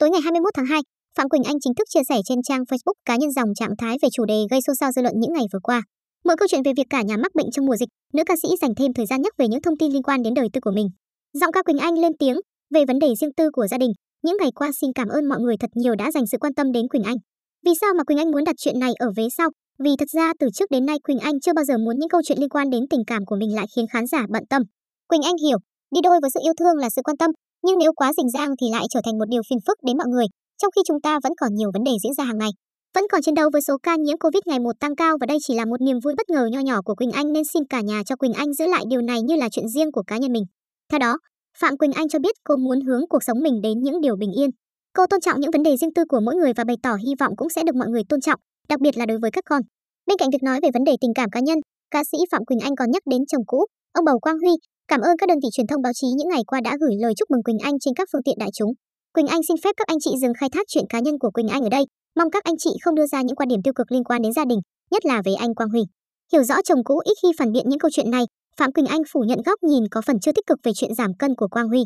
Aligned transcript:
Tối 0.00 0.10
ngày 0.10 0.20
21 0.20 0.54
tháng 0.54 0.66
2, 0.66 0.80
Phạm 1.16 1.28
Quỳnh 1.28 1.42
Anh 1.42 1.60
chính 1.60 1.74
thức 1.74 1.88
chia 1.88 2.00
sẻ 2.08 2.16
trên 2.24 2.42
trang 2.42 2.62
Facebook 2.62 2.98
cá 3.04 3.16
nhân 3.16 3.30
dòng 3.30 3.54
trạng 3.54 3.76
thái 3.78 3.96
về 4.02 4.08
chủ 4.12 4.24
đề 4.24 4.38
gây 4.50 4.60
xôn 4.66 4.76
xao 4.76 4.92
dư 4.92 5.02
luận 5.02 5.14
những 5.16 5.32
ngày 5.32 5.44
vừa 5.52 5.58
qua. 5.62 5.82
Mở 6.24 6.34
câu 6.38 6.48
chuyện 6.50 6.62
về 6.62 6.72
việc 6.76 6.86
cả 6.90 7.02
nhà 7.02 7.16
mắc 7.16 7.34
bệnh 7.34 7.50
trong 7.52 7.66
mùa 7.66 7.76
dịch, 7.76 7.88
nữ 8.14 8.22
ca 8.26 8.34
sĩ 8.42 8.48
dành 8.60 8.74
thêm 8.74 8.92
thời 8.92 9.06
gian 9.06 9.22
nhắc 9.22 9.32
về 9.38 9.48
những 9.48 9.62
thông 9.62 9.76
tin 9.76 9.92
liên 9.92 10.02
quan 10.02 10.22
đến 10.22 10.34
đời 10.34 10.48
tư 10.52 10.60
của 10.62 10.70
mình. 10.74 10.86
Giọng 11.32 11.52
ca 11.52 11.62
Quỳnh 11.62 11.78
Anh 11.78 11.98
lên 11.98 12.12
tiếng 12.18 12.36
về 12.74 12.84
vấn 12.88 12.98
đề 12.98 13.08
riêng 13.20 13.34
tư 13.36 13.50
của 13.52 13.66
gia 13.66 13.78
đình. 13.78 13.90
Những 14.24 14.36
ngày 14.40 14.50
qua 14.54 14.70
xin 14.80 14.90
cảm 14.94 15.08
ơn 15.08 15.28
mọi 15.28 15.40
người 15.40 15.56
thật 15.60 15.70
nhiều 15.74 15.94
đã 15.94 16.10
dành 16.10 16.26
sự 16.26 16.38
quan 16.40 16.54
tâm 16.54 16.72
đến 16.72 16.88
Quỳnh 16.88 17.02
Anh. 17.02 17.16
Vì 17.66 17.72
sao 17.80 17.90
mà 17.98 18.04
Quỳnh 18.04 18.18
Anh 18.18 18.30
muốn 18.30 18.44
đặt 18.44 18.56
chuyện 18.58 18.78
này 18.78 18.92
ở 18.98 19.08
vế 19.16 19.28
sau? 19.38 19.48
Vì 19.84 19.90
thật 19.98 20.08
ra 20.16 20.32
từ 20.40 20.46
trước 20.54 20.70
đến 20.70 20.86
nay 20.86 20.96
Quỳnh 21.04 21.18
Anh 21.18 21.40
chưa 21.40 21.52
bao 21.52 21.64
giờ 21.64 21.78
muốn 21.78 21.98
những 21.98 22.08
câu 22.08 22.20
chuyện 22.24 22.38
liên 22.38 22.48
quan 22.48 22.70
đến 22.70 22.82
tình 22.90 23.02
cảm 23.06 23.26
của 23.26 23.36
mình 23.36 23.54
lại 23.54 23.66
khiến 23.76 23.86
khán 23.92 24.06
giả 24.06 24.26
bận 24.30 24.42
tâm. 24.50 24.62
Quỳnh 25.08 25.22
Anh 25.22 25.36
hiểu, 25.46 25.58
đi 25.94 26.00
đôi 26.02 26.18
với 26.22 26.30
sự 26.34 26.40
yêu 26.44 26.52
thương 26.58 26.76
là 26.76 26.90
sự 26.90 27.02
quan 27.04 27.16
tâm, 27.16 27.30
nhưng 27.64 27.78
nếu 27.78 27.92
quá 27.92 28.12
rình 28.16 28.30
rang 28.30 28.50
thì 28.60 28.66
lại 28.72 28.84
trở 28.90 29.00
thành 29.04 29.18
một 29.18 29.28
điều 29.28 29.42
phiền 29.50 29.58
phức 29.66 29.78
đến 29.86 29.98
mọi 29.98 30.06
người, 30.08 30.26
trong 30.62 30.70
khi 30.76 30.80
chúng 30.86 31.00
ta 31.00 31.18
vẫn 31.22 31.32
còn 31.40 31.54
nhiều 31.54 31.70
vấn 31.74 31.84
đề 31.84 31.92
diễn 32.02 32.14
ra 32.14 32.24
hàng 32.24 32.38
ngày. 32.38 32.50
Vẫn 32.94 33.04
còn 33.12 33.22
chiến 33.22 33.34
đấu 33.34 33.50
với 33.52 33.62
số 33.62 33.76
ca 33.82 33.96
nhiễm 33.96 34.18
Covid 34.18 34.42
ngày 34.46 34.58
một 34.58 34.80
tăng 34.80 34.96
cao 34.96 35.16
và 35.20 35.26
đây 35.26 35.38
chỉ 35.40 35.54
là 35.54 35.64
một 35.64 35.80
niềm 35.80 35.96
vui 36.04 36.14
bất 36.16 36.30
ngờ 36.30 36.46
nho 36.52 36.60
nhỏ 36.60 36.82
của 36.84 36.94
Quỳnh 36.94 37.10
Anh 37.10 37.32
nên 37.32 37.44
xin 37.44 37.62
cả 37.70 37.80
nhà 37.80 38.02
cho 38.06 38.16
Quỳnh 38.16 38.32
Anh 38.32 38.52
giữ 38.54 38.66
lại 38.66 38.84
điều 38.88 39.02
này 39.02 39.22
như 39.22 39.36
là 39.36 39.48
chuyện 39.52 39.68
riêng 39.68 39.92
của 39.92 40.02
cá 40.06 40.16
nhân 40.16 40.32
mình. 40.32 40.44
Theo 40.90 40.98
đó, 40.98 41.18
Phạm 41.58 41.76
Quỳnh 41.76 41.92
Anh 41.92 42.08
cho 42.08 42.18
biết 42.18 42.34
cô 42.44 42.56
muốn 42.56 42.80
hướng 42.80 43.02
cuộc 43.08 43.22
sống 43.22 43.38
mình 43.42 43.60
đến 43.62 43.82
những 43.82 44.00
điều 44.00 44.16
bình 44.16 44.32
yên. 44.32 44.50
Cô 44.96 45.06
tôn 45.06 45.20
trọng 45.20 45.40
những 45.40 45.50
vấn 45.50 45.62
đề 45.62 45.76
riêng 45.76 45.94
tư 45.94 46.02
của 46.08 46.20
mỗi 46.20 46.34
người 46.34 46.52
và 46.56 46.64
bày 46.64 46.76
tỏ 46.82 46.94
hy 46.94 47.14
vọng 47.20 47.32
cũng 47.36 47.48
sẽ 47.48 47.62
được 47.66 47.76
mọi 47.76 47.88
người 47.88 48.02
tôn 48.08 48.20
trọng, 48.20 48.40
đặc 48.68 48.80
biệt 48.80 48.96
là 48.96 49.06
đối 49.06 49.18
với 49.18 49.30
các 49.30 49.44
con. 49.50 49.62
Bên 50.06 50.18
cạnh 50.18 50.30
việc 50.32 50.42
nói 50.42 50.60
về 50.62 50.68
vấn 50.74 50.84
đề 50.84 50.96
tình 51.00 51.14
cảm 51.14 51.30
cá 51.30 51.40
nhân, 51.40 51.58
ca 51.90 52.02
sĩ 52.12 52.18
Phạm 52.30 52.44
Quỳnh 52.44 52.60
Anh 52.60 52.76
còn 52.76 52.90
nhắc 52.90 53.02
đến 53.10 53.22
chồng 53.28 53.42
cũ, 53.46 53.66
ông 53.92 54.04
Bầu 54.04 54.18
Quang 54.18 54.38
Huy, 54.38 54.52
cảm 54.88 55.00
ơn 55.00 55.16
các 55.18 55.28
đơn 55.28 55.38
vị 55.42 55.48
truyền 55.52 55.66
thông 55.66 55.82
báo 55.82 55.92
chí 55.92 56.06
những 56.16 56.28
ngày 56.28 56.42
qua 56.46 56.60
đã 56.64 56.76
gửi 56.80 56.94
lời 57.02 57.12
chúc 57.16 57.30
mừng 57.30 57.42
Quỳnh 57.42 57.58
Anh 57.58 57.78
trên 57.80 57.94
các 57.94 58.08
phương 58.12 58.22
tiện 58.24 58.38
đại 58.38 58.50
chúng. 58.54 58.72
Quỳnh 59.14 59.26
Anh 59.26 59.40
xin 59.48 59.56
phép 59.64 59.70
các 59.76 59.86
anh 59.86 60.00
chị 60.00 60.10
dừng 60.22 60.32
khai 60.40 60.48
thác 60.52 60.66
chuyện 60.68 60.84
cá 60.88 60.98
nhân 61.00 61.18
của 61.18 61.30
Quỳnh 61.30 61.48
Anh 61.48 61.62
ở 61.62 61.68
đây, 61.68 61.84
mong 62.16 62.30
các 62.30 62.44
anh 62.44 62.54
chị 62.58 62.70
không 62.82 62.94
đưa 62.94 63.06
ra 63.06 63.22
những 63.22 63.36
quan 63.36 63.48
điểm 63.48 63.62
tiêu 63.64 63.72
cực 63.76 63.92
liên 63.92 64.04
quan 64.04 64.22
đến 64.22 64.32
gia 64.32 64.44
đình, 64.44 64.58
nhất 64.90 65.06
là 65.06 65.22
về 65.24 65.32
anh 65.34 65.54
Quang 65.54 65.70
Huy. 65.70 65.80
Hiểu 66.32 66.42
rõ 66.42 66.54
chồng 66.64 66.84
cũ 66.84 66.98
ít 67.04 67.14
khi 67.22 67.28
phản 67.38 67.52
biện 67.52 67.64
những 67.68 67.78
câu 67.78 67.90
chuyện 67.94 68.10
này, 68.10 68.24
Phạm 68.58 68.72
Quỳnh 68.72 68.86
Anh 68.86 69.02
phủ 69.12 69.20
nhận 69.28 69.38
góc 69.46 69.58
nhìn 69.62 69.84
có 69.90 70.00
phần 70.06 70.20
chưa 70.20 70.32
tích 70.32 70.46
cực 70.46 70.58
về 70.62 70.72
chuyện 70.74 70.94
giảm 70.94 71.10
cân 71.18 71.34
của 71.34 71.48
Quang 71.48 71.68
Huy. 71.68 71.80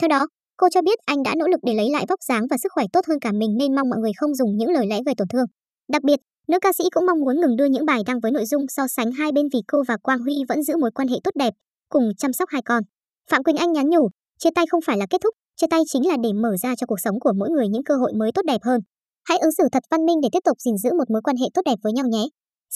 Theo 0.00 0.08
đó, 0.08 0.26
cô 0.56 0.68
cho 0.74 0.82
biết 0.82 0.98
anh 1.06 1.22
đã 1.22 1.34
nỗ 1.38 1.46
lực 1.46 1.60
để 1.62 1.74
lấy 1.74 1.90
lại 1.90 2.04
vóc 2.08 2.20
dáng 2.28 2.46
và 2.50 2.56
sức 2.62 2.72
khỏe 2.74 2.84
tốt 2.92 3.00
hơn 3.08 3.18
cả 3.20 3.32
mình 3.32 3.50
nên 3.58 3.74
mong 3.74 3.88
mọi 3.90 3.98
người 3.98 4.12
không 4.16 4.34
dùng 4.34 4.56
những 4.56 4.70
lời 4.70 4.86
lẽ 4.86 5.00
gây 5.06 5.14
tổn 5.18 5.28
thương. 5.28 5.46
Đặc 5.92 6.02
biệt, 6.02 6.20
nữ 6.48 6.58
ca 6.62 6.72
sĩ 6.78 6.84
cũng 6.90 7.06
mong 7.06 7.20
muốn 7.20 7.40
ngừng 7.40 7.56
đưa 7.56 7.66
những 7.66 7.86
bài 7.86 8.02
đăng 8.06 8.20
với 8.20 8.32
nội 8.32 8.46
dung 8.46 8.64
so 8.68 8.86
sánh 8.88 9.12
hai 9.12 9.32
bên 9.32 9.46
vì 9.52 9.60
cô 9.68 9.82
và 9.88 9.96
Quang 10.02 10.20
Huy 10.20 10.34
vẫn 10.48 10.62
giữ 10.62 10.76
mối 10.76 10.90
quan 10.94 11.08
hệ 11.08 11.16
tốt 11.24 11.30
đẹp, 11.34 11.54
cùng 11.90 12.04
chăm 12.18 12.32
sóc 12.32 12.48
hai 12.52 12.62
con. 12.62 12.82
Phạm 13.30 13.42
Quỳnh 13.44 13.56
Anh 13.56 13.72
nhắn 13.72 13.90
nhủ, 13.90 14.08
chia 14.38 14.50
tay 14.54 14.64
không 14.70 14.80
phải 14.86 14.98
là 14.98 15.06
kết 15.10 15.20
thúc, 15.22 15.34
chia 15.56 15.66
tay 15.70 15.80
chính 15.86 16.08
là 16.08 16.16
để 16.22 16.32
mở 16.32 16.56
ra 16.62 16.74
cho 16.76 16.86
cuộc 16.86 17.00
sống 17.04 17.20
của 17.20 17.32
mỗi 17.36 17.50
người 17.50 17.68
những 17.68 17.84
cơ 17.84 17.96
hội 17.96 18.12
mới 18.12 18.30
tốt 18.34 18.42
đẹp 18.46 18.60
hơn. 18.62 18.80
Hãy 19.24 19.38
ứng 19.38 19.52
xử 19.52 19.64
thật 19.72 19.82
văn 19.90 20.06
minh 20.06 20.20
để 20.22 20.28
tiếp 20.32 20.44
tục 20.44 20.60
gìn 20.60 20.76
giữ 20.78 20.90
một 20.98 21.10
mối 21.10 21.22
quan 21.22 21.36
hệ 21.36 21.46
tốt 21.54 21.62
đẹp 21.64 21.78
với 21.82 21.92
nhau 21.92 22.06
nhé. 22.06 22.24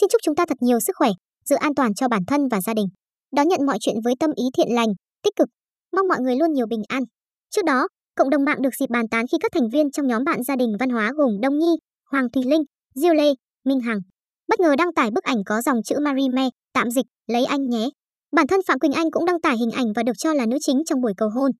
Xin 0.00 0.08
chúc 0.08 0.20
chúng 0.22 0.34
ta 0.34 0.46
thật 0.48 0.58
nhiều 0.60 0.80
sức 0.80 0.96
khỏe, 0.96 1.10
giữ 1.44 1.56
an 1.56 1.74
toàn 1.74 1.94
cho 1.94 2.08
bản 2.08 2.22
thân 2.26 2.48
và 2.48 2.60
gia 2.60 2.74
đình. 2.74 2.86
Đón 3.32 3.48
nhận 3.48 3.66
mọi 3.66 3.78
chuyện 3.80 3.96
với 4.04 4.14
tâm 4.20 4.30
ý 4.36 4.44
thiện 4.56 4.74
lành, 4.74 4.88
tích 5.22 5.36
cực. 5.36 5.48
Mong 5.96 6.08
mọi 6.08 6.20
người 6.20 6.36
luôn 6.36 6.52
nhiều 6.52 6.66
bình 6.66 6.82
an. 6.88 7.02
Trước 7.50 7.64
đó, 7.64 7.88
cộng 8.16 8.30
đồng 8.30 8.44
mạng 8.44 8.62
được 8.62 8.74
dịp 8.80 8.90
bàn 8.90 9.08
tán 9.08 9.26
khi 9.32 9.38
các 9.40 9.52
thành 9.52 9.68
viên 9.72 9.90
trong 9.90 10.06
nhóm 10.06 10.24
bạn 10.24 10.42
gia 10.42 10.56
đình 10.56 10.72
văn 10.80 10.90
hóa 10.90 11.12
gồm 11.16 11.40
Đông 11.40 11.58
Nhi, 11.58 11.76
Hoàng 12.10 12.30
Thùy 12.30 12.42
Linh, 12.44 12.62
Diêu 12.94 13.14
Lê, 13.14 13.34
Minh 13.64 13.80
Hằng 13.80 14.00
bất 14.48 14.60
ngờ 14.60 14.74
đăng 14.78 14.94
tải 14.94 15.10
bức 15.10 15.24
ảnh 15.24 15.44
có 15.46 15.62
dòng 15.62 15.82
chữ 15.82 15.96
Marime, 16.00 16.48
tạm 16.72 16.90
dịch, 16.90 17.06
lấy 17.26 17.44
anh 17.44 17.68
nhé. 17.70 17.88
Bản 18.36 18.46
thân 18.46 18.60
Phạm 18.66 18.78
Quỳnh 18.78 18.92
Anh 18.92 19.10
cũng 19.10 19.24
đăng 19.24 19.40
tải 19.40 19.56
hình 19.56 19.70
ảnh 19.70 19.92
và 19.96 20.02
được 20.02 20.12
cho 20.18 20.32
là 20.32 20.46
nữ 20.46 20.56
chính 20.60 20.82
trong 20.86 21.00
buổi 21.00 21.12
cầu 21.16 21.28
hôn. 21.34 21.50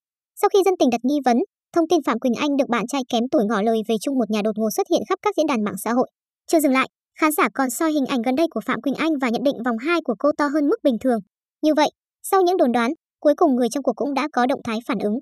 Sau 0.41 0.49
khi 0.49 0.59
dân 0.65 0.75
tình 0.79 0.91
đặt 0.91 1.01
nghi 1.05 1.19
vấn, 1.25 1.37
thông 1.73 1.89
tin 1.89 2.03
Phạm 2.07 2.19
Quỳnh 2.19 2.35
Anh 2.35 2.57
được 2.57 2.69
bạn 2.69 2.87
trai 2.87 3.03
kém 3.09 3.25
tuổi 3.31 3.45
ngỏ 3.49 3.63
lời 3.63 3.79
về 3.89 3.95
chung 4.01 4.19
một 4.19 4.31
nhà 4.31 4.41
đột 4.45 4.59
ngột 4.59 4.71
xuất 4.77 4.87
hiện 4.91 5.03
khắp 5.09 5.19
các 5.23 5.37
diễn 5.37 5.47
đàn 5.47 5.65
mạng 5.65 5.75
xã 5.85 5.93
hội. 5.93 6.09
Chưa 6.47 6.61
dừng 6.61 6.73
lại, 6.73 6.89
khán 7.21 7.33
giả 7.33 7.49
còn 7.55 7.71
soi 7.71 7.93
hình 7.93 8.07
ảnh 8.07 8.23
gần 8.23 8.35
đây 8.35 8.47
của 8.51 8.61
Phạm 8.61 8.83
Quỳnh 8.83 8.95
Anh 8.95 9.13
và 9.21 9.29
nhận 9.29 9.43
định 9.45 9.63
vòng 9.65 9.79
2 9.79 10.01
của 10.05 10.15
cô 10.19 10.31
to 10.39 10.47
hơn 10.47 10.69
mức 10.69 10.77
bình 10.83 10.97
thường. 11.01 11.19
Như 11.63 11.75
vậy, 11.75 11.89
sau 12.23 12.43
những 12.43 12.57
đồn 12.57 12.73
đoán, 12.73 12.93
cuối 13.21 13.35
cùng 13.37 13.57
người 13.57 13.69
trong 13.71 13.83
cuộc 13.83 13.97
cũng 13.97 14.15
đã 14.15 14.29
có 14.33 14.47
động 14.47 14.61
thái 14.65 14.79
phản 14.87 14.99
ứng. 14.99 15.19